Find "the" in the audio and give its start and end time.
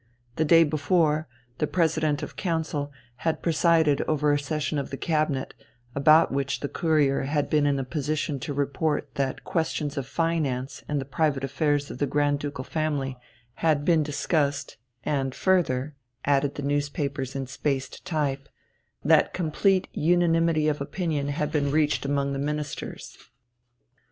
0.37-0.45, 1.59-1.67, 4.89-4.97, 6.61-6.67, 7.75-7.83, 10.99-11.05, 11.99-12.07, 16.55-16.63, 22.33-22.39